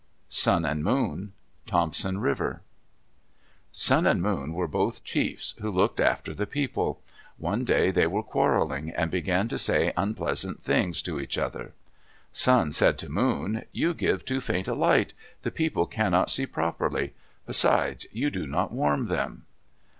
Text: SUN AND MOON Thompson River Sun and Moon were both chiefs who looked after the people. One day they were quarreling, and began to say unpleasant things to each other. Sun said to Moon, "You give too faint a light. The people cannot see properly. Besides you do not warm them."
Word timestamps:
SUN 0.29 0.65
AND 0.65 0.83
MOON 0.83 1.31
Thompson 1.67 2.17
River 2.17 2.63
Sun 3.71 4.07
and 4.07 4.19
Moon 4.19 4.53
were 4.53 4.67
both 4.67 5.03
chiefs 5.03 5.53
who 5.61 5.69
looked 5.69 5.99
after 5.99 6.33
the 6.33 6.47
people. 6.47 7.03
One 7.37 7.65
day 7.65 7.91
they 7.91 8.07
were 8.07 8.23
quarreling, 8.23 8.89
and 8.89 9.11
began 9.11 9.47
to 9.49 9.59
say 9.59 9.93
unpleasant 9.95 10.63
things 10.63 11.03
to 11.03 11.19
each 11.19 11.37
other. 11.37 11.73
Sun 12.33 12.71
said 12.73 12.97
to 12.97 13.09
Moon, 13.11 13.63
"You 13.71 13.93
give 13.93 14.25
too 14.25 14.41
faint 14.41 14.67
a 14.67 14.73
light. 14.73 15.13
The 15.43 15.51
people 15.51 15.85
cannot 15.85 16.31
see 16.31 16.47
properly. 16.47 17.13
Besides 17.45 18.07
you 18.11 18.31
do 18.31 18.47
not 18.47 18.71
warm 18.71 19.05
them." 19.05 19.45